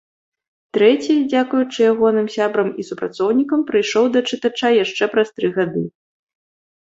[0.75, 5.85] Трэці, дзякуючы ягоным сябрам і супрацоўнікам, прыйшоў да чытача яшчэ праз тры гады.